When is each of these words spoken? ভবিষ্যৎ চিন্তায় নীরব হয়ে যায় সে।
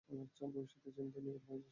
ভবিষ্যৎ 0.09 0.51
চিন্তায় 0.95 1.23
নীরব 1.23 1.41
হয়ে 1.41 1.57
যায় 1.57 1.59
সে। 1.59 1.69